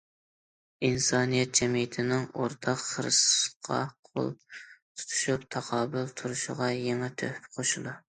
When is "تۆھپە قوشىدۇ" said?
7.23-7.95